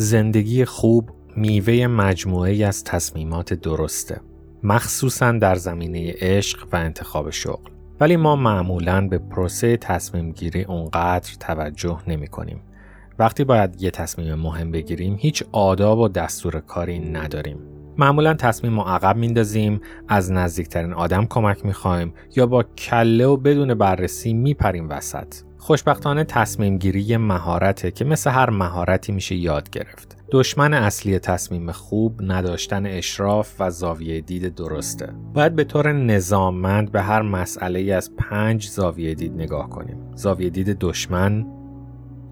زندگی 0.00 0.64
خوب 0.64 1.10
میوه 1.36 1.86
مجموعه 1.86 2.66
از 2.66 2.84
تصمیمات 2.84 3.54
درسته 3.54 4.20
مخصوصا 4.62 5.32
در 5.32 5.54
زمینه 5.54 6.14
عشق 6.20 6.68
و 6.72 6.76
انتخاب 6.76 7.30
شغل 7.30 7.70
ولی 8.00 8.16
ما 8.16 8.36
معمولا 8.36 9.08
به 9.08 9.18
پروسه 9.18 9.76
تصمیم 9.76 10.32
گیری 10.32 10.62
اونقدر 10.62 11.32
توجه 11.40 11.98
نمی 12.06 12.26
کنیم. 12.26 12.62
وقتی 13.18 13.44
باید 13.44 13.82
یه 13.82 13.90
تصمیم 13.90 14.34
مهم 14.34 14.70
بگیریم 14.70 15.16
هیچ 15.18 15.44
آداب 15.52 15.98
و 15.98 16.08
دستور 16.08 16.60
کاری 16.60 16.98
نداریم. 16.98 17.58
معمولا 17.98 18.34
تصمیم 18.34 18.80
رو 18.80 18.86
عقب 18.86 19.16
میندازیم 19.16 19.80
از 20.08 20.32
نزدیکترین 20.32 20.92
آدم 20.92 21.26
کمک 21.26 21.64
می‌خوایم 21.64 22.14
یا 22.36 22.46
با 22.46 22.62
کله 22.62 23.26
و 23.26 23.36
بدون 23.36 23.74
بررسی 23.74 24.32
میپریم 24.32 24.88
وسط 24.88 25.34
خوشبختانه 25.60 26.24
تصمیم 26.24 26.78
گیری 26.78 27.16
مهارته 27.16 27.90
که 27.90 28.04
مثل 28.04 28.30
هر 28.30 28.50
مهارتی 28.50 29.12
میشه 29.12 29.34
یاد 29.34 29.70
گرفت. 29.70 30.16
دشمن 30.30 30.74
اصلی 30.74 31.18
تصمیم 31.18 31.72
خوب 31.72 32.20
نداشتن 32.22 32.86
اشراف 32.86 33.54
و 33.58 33.70
زاویه 33.70 34.20
دید 34.20 34.54
درسته. 34.54 35.12
باید 35.34 35.56
به 35.56 35.64
طور 35.64 35.92
نظاممند 35.92 36.92
به 36.92 37.02
هر 37.02 37.22
مسئله 37.22 37.94
از 37.94 38.16
پنج 38.16 38.68
زاویه 38.68 39.14
دید 39.14 39.34
نگاه 39.34 39.70
کنیم. 39.70 39.96
زاویه 40.14 40.50
دید 40.50 40.78
دشمن، 40.78 41.46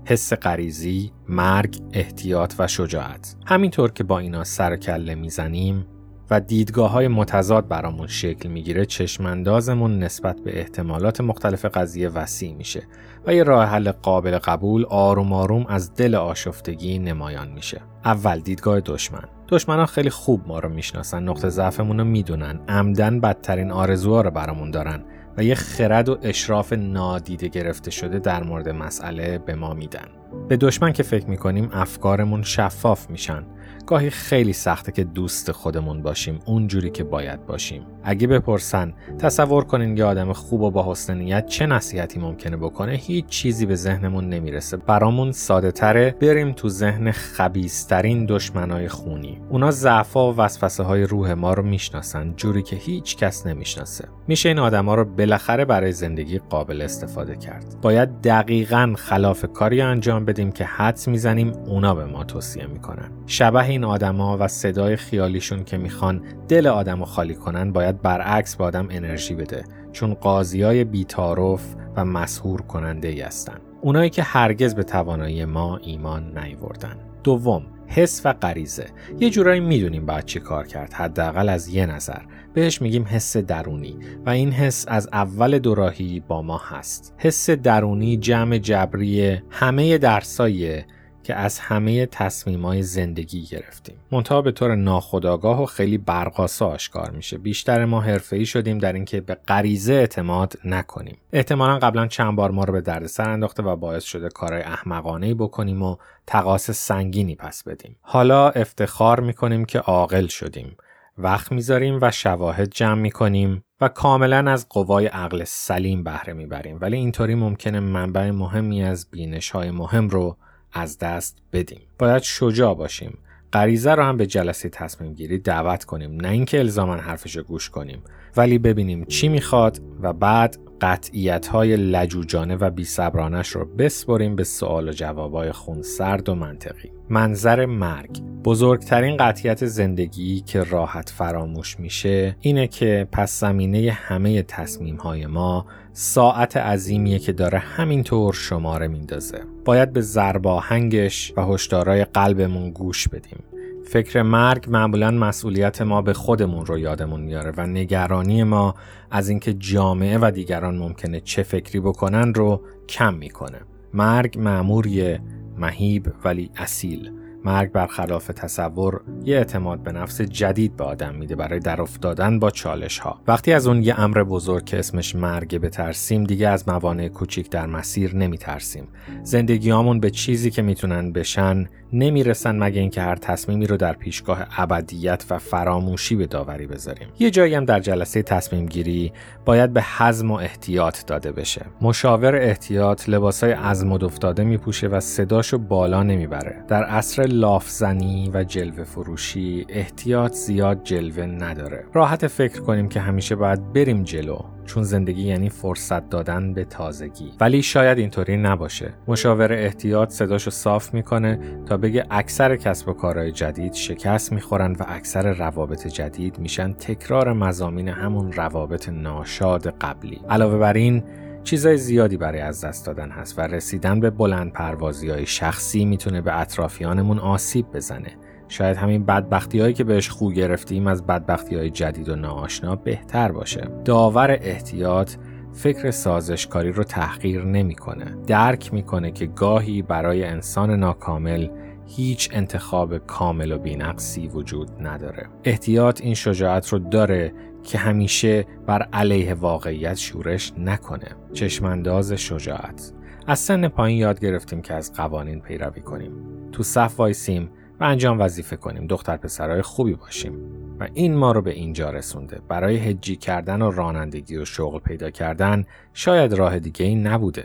حس 0.04 0.32
غریزی، 0.32 1.12
مرگ، 1.28 1.78
احتیاط 1.92 2.54
و 2.58 2.66
شجاعت. 2.66 3.36
همینطور 3.46 3.92
که 3.92 4.04
با 4.04 4.18
اینا 4.18 4.44
سر 4.44 4.76
کله 4.76 5.14
می‌زنیم 5.14 5.86
و 6.30 6.40
دیدگاه 6.40 6.90
های 6.90 7.08
متضاد 7.08 7.68
برامون 7.68 8.06
شکل 8.06 8.48
می‌گیره 8.48 8.86
چشماندازمون 8.86 9.98
نسبت 9.98 10.40
به 10.40 10.58
احتمالات 10.58 11.20
مختلف 11.20 11.64
قضیه 11.64 12.08
وسیع 12.08 12.54
میشه 12.54 12.82
و 13.26 13.34
یه 13.34 13.42
راه 13.42 13.64
حل 13.64 13.90
قابل 13.90 14.38
قبول 14.38 14.84
آروم 14.84 15.32
آروم 15.32 15.66
از 15.66 15.94
دل 15.94 16.14
آشفتگی 16.14 16.98
نمایان 16.98 17.48
میشه. 17.48 17.80
اول 18.04 18.38
دیدگاه 18.40 18.80
دشمن. 18.80 19.24
دشمنان 19.48 19.86
خیلی 19.86 20.10
خوب 20.10 20.48
ما 20.48 20.58
رو 20.58 20.68
می‌شناسن 20.68 21.22
نقطه 21.22 21.48
ضعفمون 21.48 21.98
رو 21.98 22.04
می‌دونن 22.04 22.60
عمدن 22.68 23.20
بدترین 23.20 23.70
آرزوها 23.70 24.20
رو 24.20 24.30
برامون 24.30 24.70
دارن 24.70 25.04
و 25.36 25.44
یه 25.44 25.54
خرد 25.54 26.08
و 26.08 26.18
اشراف 26.22 26.72
نادیده 26.72 27.48
گرفته 27.48 27.90
شده 27.90 28.18
در 28.18 28.42
مورد 28.42 28.68
مسئله 28.68 29.38
به 29.38 29.54
ما 29.54 29.74
میدن. 29.74 30.08
به 30.48 30.56
دشمن 30.56 30.92
که 30.92 31.02
فکر 31.02 31.26
می‌کنیم 31.26 31.68
افکارمون 31.72 32.42
شفاف 32.42 33.10
میشن. 33.10 33.44
گاهی 33.88 34.10
خیلی 34.10 34.52
سخته 34.52 34.92
که 34.92 35.04
دوست 35.04 35.52
خودمون 35.52 36.02
باشیم 36.02 36.38
اونجوری 36.46 36.90
که 36.90 37.04
باید 37.04 37.46
باشیم. 37.46 37.82
اگه 38.04 38.26
بپرسن 38.26 38.94
تصور 39.18 39.64
کنین 39.64 39.96
یه 39.96 40.04
آدم 40.04 40.32
خوب 40.32 40.60
و 40.60 40.70
با 40.70 40.90
حسن 40.90 41.18
نیت 41.18 41.46
چه 41.46 41.66
نصیحتی 41.66 42.20
ممکنه 42.20 42.56
بکنه؟ 42.56 42.92
هیچ 42.92 43.26
چیزی 43.26 43.66
به 43.66 43.74
ذهنمون 43.74 44.28
نمی‌رسه. 44.28 44.76
برامون 44.76 45.32
ساده 45.32 45.72
تره. 45.72 46.14
بریم 46.20 46.52
تو 46.52 46.68
ذهن 46.68 47.10
خبیسترین 47.10 48.26
دشمنای 48.26 48.88
خونی. 48.88 49.40
اونا 49.48 49.70
ضعفا 49.70 50.32
و 50.32 50.36
وسوسه 50.36 50.82
های 50.82 51.02
روح 51.02 51.32
ما 51.32 51.54
رو 51.54 51.62
می‌شناسن 51.62 52.34
جوری 52.36 52.62
که 52.62 52.76
هیچ 52.76 53.16
کس 53.16 53.46
نمی‌شناسه. 53.46 54.08
میشه 54.28 54.48
این 54.48 54.58
آدما 54.58 54.94
رو 54.94 55.04
بالاخره 55.04 55.64
برای 55.64 55.92
زندگی 55.92 56.38
قابل 56.38 56.82
استفاده 56.82 57.36
کرد. 57.36 57.76
باید 57.82 58.20
دقیقا 58.20 58.94
خلاف 58.96 59.44
کاری 59.54 59.80
انجام 59.80 60.24
بدیم 60.24 60.52
که 60.52 60.64
حدس 60.64 61.08
می‌زنیم 61.08 61.52
اونا 61.66 61.94
به 61.94 62.04
ما 62.04 62.24
توصیه 62.24 62.66
می‌کنن. 62.66 63.10
شبه 63.26 63.77
این 63.78 63.84
آدما 63.84 64.36
و 64.40 64.48
صدای 64.48 64.96
خیالیشون 64.96 65.64
که 65.64 65.76
می‌خوان 65.76 66.22
دل 66.48 66.66
آدمو 66.66 67.04
خالی 67.04 67.34
کنن 67.34 67.72
باید 67.72 68.02
برعکس 68.02 68.56
به 68.56 68.64
آدم 68.64 68.88
انرژی 68.90 69.34
بده. 69.34 69.64
چون 69.92 70.14
قاضی 70.14 70.62
های 70.62 70.84
بیتارف 70.84 71.74
و 71.96 72.04
مسهور 72.04 72.62
کننده 72.62 73.08
ای 73.08 73.20
هستن. 73.20 73.58
اونایی 73.80 74.10
که 74.10 74.22
هرگز 74.22 74.74
به 74.74 74.82
توانایی 74.82 75.44
ما 75.44 75.76
ایمان 75.76 76.38
نیوردن 76.38 76.96
دوم 77.24 77.62
حس 77.86 78.22
و 78.24 78.32
غریزه. 78.32 78.86
یه 79.20 79.30
جورایی 79.30 79.60
می‌دونیم 79.60 80.06
باید 80.06 80.24
چی 80.24 80.40
کار 80.40 80.66
کرد. 80.66 80.92
حداقل 80.92 81.48
از 81.48 81.68
یه 81.68 81.86
نظر. 81.86 82.20
بهش 82.54 82.82
میگیم 82.82 83.04
حس 83.04 83.36
درونی. 83.36 83.96
و 84.26 84.30
این 84.30 84.52
حس 84.52 84.84
از 84.88 85.08
اول 85.12 85.58
دوراهی 85.58 86.20
با 86.28 86.42
ما 86.42 86.60
هست. 86.68 87.14
حس 87.18 87.50
درونی 87.50 88.16
جمع 88.16 88.58
جبری 88.58 89.42
همه 89.50 89.98
درساییه 89.98 90.86
که 91.28 91.34
از 91.34 91.58
همه 91.58 92.06
تصمیمای 92.06 92.82
زندگی 92.82 93.44
گرفتیم. 93.44 93.94
منتها 94.12 94.42
به 94.42 94.52
طور 94.52 94.74
ناخودآگاه 94.74 95.62
و 95.62 95.66
خیلی 95.66 95.98
برقاسا 95.98 96.66
آشکار 96.66 97.10
میشه. 97.10 97.38
بیشتر 97.38 97.84
ما 97.84 98.00
حرفه‌ای 98.00 98.46
شدیم 98.46 98.78
در 98.78 98.92
اینکه 98.92 99.20
به 99.20 99.34
غریزه 99.34 99.92
اعتماد 99.92 100.54
نکنیم. 100.64 101.18
احتمالا 101.32 101.78
قبلا 101.78 102.06
چند 102.06 102.36
بار 102.36 102.50
ما 102.50 102.64
رو 102.64 102.72
به 102.72 102.80
دردسر 102.80 103.30
انداخته 103.30 103.62
و 103.62 103.76
باعث 103.76 104.04
شده 104.04 104.28
کارهای 104.28 104.62
احمقانه 104.62 105.34
بکنیم 105.34 105.82
و 105.82 105.96
تقاس 106.26 106.70
سنگینی 106.70 107.34
پس 107.34 107.62
بدیم. 107.62 107.96
حالا 108.00 108.50
افتخار 108.50 109.20
می‌کنیم 109.20 109.64
که 109.64 109.78
عاقل 109.78 110.26
شدیم. 110.26 110.76
وقت 111.18 111.52
می‌ذاریم 111.52 111.98
و 112.02 112.10
شواهد 112.10 112.70
جمع 112.70 113.00
می‌کنیم 113.00 113.64
و 113.80 113.88
کاملا 113.88 114.50
از 114.50 114.68
قوای 114.68 115.06
عقل 115.06 115.44
سلیم 115.44 116.04
بهره 116.04 116.32
می‌بریم 116.32 116.78
ولی 116.80 116.96
اینطوری 116.96 117.34
ممکنه 117.34 117.80
منبع 117.80 118.30
مهمی 118.30 118.82
از 118.82 119.10
بینش 119.10 119.50
های 119.50 119.70
مهم 119.70 120.08
رو 120.08 120.36
از 120.72 120.98
دست 120.98 121.38
بدیم. 121.52 121.80
باید 121.98 122.22
شجاع 122.22 122.74
باشیم. 122.74 123.18
غریزه 123.52 123.94
رو 123.94 124.02
هم 124.02 124.16
به 124.16 124.26
جلسه 124.26 124.68
تصمیم 124.68 125.12
گیری 125.12 125.38
دعوت 125.38 125.84
کنیم. 125.84 126.20
نه 126.20 126.28
اینکه 126.28 126.58
الزاما 126.58 126.96
حرفش 126.96 127.36
رو 127.36 127.42
گوش 127.42 127.70
کنیم. 127.70 128.02
ولی 128.36 128.58
ببینیم 128.58 129.04
چی 129.04 129.28
می‌خواد 129.28 129.80
و 130.00 130.12
بعد 130.12 130.58
قطعیت 130.80 131.46
های 131.46 131.76
لجوجانه 131.76 132.56
و 132.56 132.70
بیصبرانش 132.70 133.48
رو 133.48 133.64
بسپریم 133.64 134.36
به 134.36 134.44
سوال 134.44 134.88
و 134.88 134.92
جوابای 134.92 135.52
خونسرد 135.52 136.28
و 136.28 136.34
منطقی. 136.34 136.90
منظر 137.08 137.66
مرگ. 137.66 138.20
بزرگترین 138.44 139.16
قطعیت 139.16 139.66
زندگی 139.66 140.40
که 140.40 140.62
راحت 140.62 141.10
فراموش 141.10 141.80
میشه 141.80 142.36
اینه 142.40 142.66
که 142.66 143.08
پس 143.12 143.40
زمینه 143.40 143.90
همه 143.90 144.42
تصمیم 144.42 144.96
های 144.96 145.26
ما 145.26 145.66
ساعت 145.92 146.56
عظیمیه 146.56 147.18
که 147.18 147.32
داره 147.32 147.58
همینطور 147.58 148.34
شماره 148.34 148.88
میندازه. 148.88 149.40
باید 149.64 149.92
به 149.92 150.00
زرباهنگش 150.00 151.32
و 151.36 151.42
هشدارای 151.42 152.04
قلبمون 152.04 152.70
گوش 152.70 153.08
بدیم. 153.08 153.38
فکر 153.88 154.22
مرگ 154.22 154.66
معمولا 154.70 155.10
مسئولیت 155.10 155.82
ما 155.82 156.02
به 156.02 156.12
خودمون 156.12 156.66
رو 156.66 156.78
یادمون 156.78 157.20
میاره 157.20 157.52
و 157.56 157.66
نگرانی 157.66 158.42
ما 158.44 158.74
از 159.10 159.28
اینکه 159.28 159.54
جامعه 159.54 160.18
و 160.18 160.30
دیگران 160.34 160.78
ممکنه 160.78 161.20
چه 161.20 161.42
فکری 161.42 161.80
بکنن 161.80 162.34
رو 162.34 162.62
کم 162.88 163.14
می‌کنه. 163.14 163.58
مرگ 163.94 164.38
معموریه 164.38 165.20
مهیب 165.58 166.12
ولی 166.24 166.50
اصیل. 166.56 167.10
مرگ 167.44 167.72
برخلاف 167.72 168.26
تصور 168.26 169.00
یه 169.24 169.36
اعتماد 169.36 169.82
به 169.82 169.92
نفس 169.92 170.20
جدید 170.20 170.76
به 170.76 170.84
آدم 170.84 171.14
میده 171.14 171.36
برای 171.36 171.60
در 171.60 171.82
افتادن 171.82 172.38
با 172.38 172.50
چالش 172.50 172.98
ها 172.98 173.20
وقتی 173.26 173.52
از 173.52 173.66
اون 173.66 173.82
یه 173.82 174.00
امر 174.00 174.24
بزرگ 174.24 174.64
که 174.64 174.78
اسمش 174.78 175.14
مرگ 175.14 175.58
بترسیم 175.58 176.24
دیگه 176.24 176.48
از 176.48 176.68
موانع 176.68 177.08
کوچیک 177.08 177.50
در 177.50 177.66
مسیر 177.66 178.16
نمیترسیم. 178.16 178.88
زندگیامون 179.22 180.00
به 180.00 180.10
چیزی 180.10 180.50
که 180.50 180.62
می‌تونن 180.62 181.12
بشن 181.12 181.66
نمی‌رسن 181.92 182.58
مگه 182.58 182.80
اینکه 182.80 183.02
هر 183.02 183.16
تصمیمی 183.16 183.66
رو 183.66 183.76
در 183.76 183.92
پیشگاه 183.92 184.46
ابدیت 184.56 185.24
و 185.30 185.38
فراموشی 185.38 186.16
به 186.16 186.26
داوری 186.26 186.66
بذاریم. 186.66 187.08
یه 187.18 187.30
جایی 187.30 187.54
هم 187.54 187.64
در 187.64 187.80
جلسه 187.80 188.22
تصمیم 188.22 188.66
گیری 188.66 189.12
باید 189.44 189.72
به 189.72 189.82
حزم 189.98 190.30
و 190.30 190.34
احتیاط 190.34 191.06
داده 191.06 191.32
بشه. 191.32 191.66
مشاور 191.80 192.36
احتیاط 192.36 193.08
لباسای 193.08 193.52
عزم 193.52 193.92
و 193.92 194.04
افتاده 194.04 194.44
میپوشه 194.44 194.86
و 194.86 195.00
صداشو 195.00 195.58
بالا 195.58 196.02
نمی‌بره. 196.02 196.64
در 196.68 196.84
عصر 196.84 197.22
لافزنی 197.22 198.30
و 198.34 198.44
جلوه 198.44 198.84
فروشی 198.84 199.66
احتیاط 199.68 200.32
زیاد 200.32 200.82
جلوه 200.82 201.26
نداره. 201.26 201.84
راحت 201.92 202.26
فکر 202.26 202.60
کنیم 202.60 202.88
که 202.88 203.00
همیشه 203.00 203.36
باید 203.36 203.72
بریم 203.72 204.02
جلو. 204.02 204.38
چون 204.68 204.82
زندگی 204.82 205.22
یعنی 205.22 205.48
فرصت 205.48 206.10
دادن 206.10 206.52
به 206.52 206.64
تازگی. 206.64 207.32
ولی 207.40 207.62
شاید 207.62 207.98
اینطوری 207.98 208.36
نباشه. 208.36 208.92
مشاور 209.06 209.52
احتیاط 209.52 210.10
صداشو 210.10 210.50
صاف 210.50 210.94
می‌کنه 210.94 211.38
تا 211.66 211.76
بگه 211.76 212.04
اکثر 212.10 212.56
کسب 212.56 212.88
و 212.88 212.92
کارهای 212.92 213.32
جدید 213.32 213.72
شکست 213.72 214.32
می‌خورن 214.32 214.72
و 214.72 214.84
اکثر 214.88 215.32
روابط 215.32 215.86
جدید 215.86 216.38
میشن. 216.38 216.72
تکرار 216.72 217.32
مزامین 217.32 217.88
همون 217.88 218.32
روابط 218.32 218.88
ناشاد 218.88 219.66
قبلی. 219.66 220.20
علاوه 220.30 220.58
بر 220.58 220.72
این 220.72 221.02
چیزای 221.44 221.76
زیادی 221.76 222.16
برای 222.16 222.40
از 222.40 222.64
دست 222.64 222.86
دادن 222.86 223.10
هست 223.10 223.38
و 223.38 223.42
رسیدن 223.42 224.00
به 224.00 224.10
بلند 224.10 224.52
پروازی 224.52 225.10
های 225.10 225.26
شخصی 225.26 225.84
می‌تونه 225.84 226.20
به 226.20 226.40
اطرافیانمون 226.40 227.18
آسیب 227.18 227.66
بزنه. 227.74 228.10
شاید 228.48 228.76
همین 228.76 229.04
بدبختی 229.04 229.60
هایی 229.60 229.74
که 229.74 229.84
بهش 229.84 230.08
خو 230.08 230.30
گرفتیم 230.30 230.86
از 230.86 231.06
بدبختی 231.06 231.56
های 231.56 231.70
جدید 231.70 232.08
و 232.08 232.16
ناآشنا 232.16 232.76
بهتر 232.76 233.32
باشه. 233.32 233.68
داور 233.84 234.38
احتیاط 234.40 235.12
فکر 235.52 235.90
سازشکاری 235.90 236.72
رو 236.72 236.84
تحقیر 236.84 237.44
نمی‌کنه. 237.44 238.16
درک 238.26 238.74
می‌کنه 238.74 239.10
که 239.10 239.26
گاهی 239.26 239.82
برای 239.82 240.24
انسان 240.24 240.70
ناکامل 240.70 241.48
هیچ 241.86 242.30
انتخاب 242.32 242.98
کامل 242.98 243.52
و 243.52 243.58
بینقصی 243.58 244.28
وجود 244.28 244.70
نداره. 244.80 245.26
احتیاط 245.44 246.00
این 246.00 246.14
شجاعت 246.14 246.68
رو 246.68 246.78
داره 246.78 247.32
که 247.62 247.78
همیشه 247.78 248.46
بر 248.66 248.82
علیه 248.92 249.34
واقعیت 249.34 249.96
شورش 249.96 250.52
نکنه. 250.58 251.08
چشمانداز 251.32 252.12
شجاعت. 252.12 252.92
از 253.26 253.38
سن 253.38 253.68
پایین 253.68 253.98
یاد 253.98 254.20
گرفتیم 254.20 254.62
که 254.62 254.74
از 254.74 254.92
قوانین 254.92 255.40
پیروی 255.40 255.80
کنیم. 255.80 256.12
تو 256.52 256.62
صف 256.62 257.00
وایسیم 257.00 257.50
و 257.80 257.84
انجام 257.84 258.20
وظیفه 258.20 258.56
کنیم. 258.56 258.86
دختر 258.86 259.16
پسرای 259.16 259.62
خوبی 259.62 259.94
باشیم. 259.94 260.38
و 260.80 260.88
این 260.94 261.14
ما 261.14 261.32
رو 261.32 261.42
به 261.42 261.50
اینجا 261.50 261.90
رسونده. 261.90 262.40
برای 262.48 262.76
هجی 262.76 263.16
کردن 263.16 263.62
و 263.62 263.70
رانندگی 263.70 264.36
و 264.36 264.44
شغل 264.44 264.78
پیدا 264.78 265.10
کردن 265.10 265.64
شاید 265.92 266.32
راه 266.32 266.58
دیگه 266.58 266.86
ای 266.86 266.94
نبوده. 266.94 267.44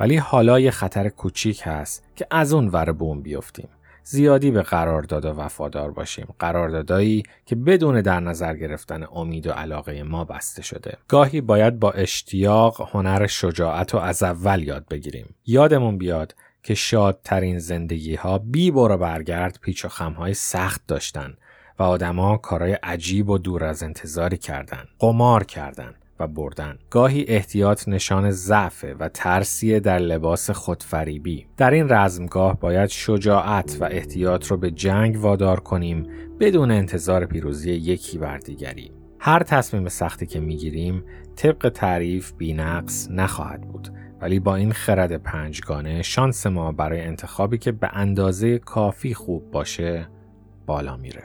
ولی 0.00 0.16
حالا 0.16 0.60
یه 0.60 0.70
خطر 0.70 1.08
کوچیک 1.08 1.62
هست 1.64 2.04
که 2.16 2.26
از 2.30 2.52
اون 2.52 2.68
ور 2.68 2.92
بوم 2.92 3.22
بیفتیم. 3.22 3.68
زیادی 4.06 4.50
به 4.50 4.62
قرارداد 4.62 5.24
وفادار 5.24 5.90
باشیم 5.90 6.26
قراردادایی 6.38 7.22
که 7.46 7.56
بدون 7.56 8.00
در 8.00 8.20
نظر 8.20 8.56
گرفتن 8.56 9.06
امید 9.12 9.46
و 9.46 9.50
علاقه 9.50 10.02
ما 10.02 10.24
بسته 10.24 10.62
شده 10.62 10.96
گاهی 11.08 11.40
باید 11.40 11.78
با 11.78 11.90
اشتیاق 11.90 12.88
هنر 12.92 13.26
شجاعت 13.26 13.94
و 13.94 13.98
از 13.98 14.22
اول 14.22 14.62
یاد 14.62 14.88
بگیریم 14.88 15.34
یادمون 15.46 15.98
بیاد 15.98 16.34
که 16.64 16.74
شادترین 16.74 17.58
زندگی 17.58 18.14
ها 18.14 18.38
بی 18.38 18.70
برو 18.70 18.96
برگرد 18.96 19.58
پیچ 19.62 19.84
و 19.84 19.88
خمهای 19.88 20.34
سخت 20.34 20.86
داشتن 20.86 21.34
و 21.78 21.82
آدما 21.82 22.36
کارهای 22.36 22.72
عجیب 22.72 23.30
و 23.30 23.38
دور 23.38 23.64
از 23.64 23.82
انتظاری 23.82 24.36
کردن 24.36 24.84
قمار 24.98 25.44
کردن 25.44 25.94
و 26.20 26.26
بردن. 26.26 26.78
گاهی 26.90 27.24
احتیاط 27.28 27.88
نشان 27.88 28.30
ضعف 28.30 28.84
و 29.00 29.08
ترسیه 29.08 29.80
در 29.80 29.98
لباس 29.98 30.50
خودفریبی. 30.50 31.46
در 31.56 31.70
این 31.70 31.88
رزمگاه 31.88 32.60
باید 32.60 32.88
شجاعت 32.88 33.76
و 33.80 33.84
احتیاط 33.84 34.46
رو 34.46 34.56
به 34.56 34.70
جنگ 34.70 35.16
وادار 35.16 35.60
کنیم 35.60 36.06
بدون 36.40 36.70
انتظار 36.70 37.26
پیروزی 37.26 37.72
یکی 37.72 38.18
بر 38.18 38.38
دیگری. 38.38 38.92
هر 39.18 39.42
تصمیم 39.42 39.88
سختی 39.88 40.26
که 40.26 40.40
می‌گیریم 40.40 41.04
طبق 41.36 41.68
تعریف 41.68 42.32
بینقص 42.32 43.08
نخواهد 43.10 43.60
بود. 43.60 43.88
ولی 44.24 44.40
با 44.40 44.56
این 44.56 44.72
خرد 44.72 45.16
پنجگانه 45.16 46.02
شانس 46.02 46.46
ما 46.46 46.72
برای 46.72 47.00
انتخابی 47.00 47.58
که 47.58 47.72
به 47.72 47.88
اندازه 47.92 48.58
کافی 48.58 49.14
خوب 49.14 49.50
باشه 49.50 50.08
بالا 50.66 50.96
میره. 50.96 51.22